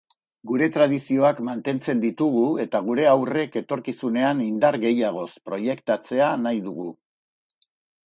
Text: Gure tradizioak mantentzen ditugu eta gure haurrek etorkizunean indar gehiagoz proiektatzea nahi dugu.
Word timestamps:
Gure 0.51 0.69
tradizioak 0.77 1.41
mantentzen 1.49 2.01
ditugu 2.05 2.47
eta 2.65 2.81
gure 2.89 3.07
haurrek 3.11 3.61
etorkizunean 3.63 4.43
indar 4.49 4.81
gehiagoz 4.89 5.31
proiektatzea 5.51 6.35
nahi 6.49 6.69
dugu. 6.69 6.93